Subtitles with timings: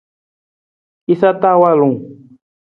[1.07, 1.97] Jasa ta walung.